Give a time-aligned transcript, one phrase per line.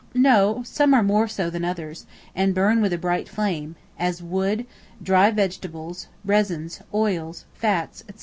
[0.15, 4.65] No; some are more so than others, and burn with a bright flame; as wood,
[4.99, 8.19] dry vegetables, resins, oils, fats, &c.